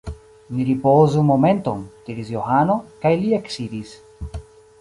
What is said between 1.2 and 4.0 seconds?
momenton, diris Johano, kaj li eksidis.